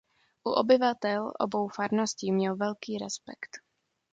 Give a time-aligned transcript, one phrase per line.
[0.45, 3.57] U obyvatel obou farností měl velký respekt.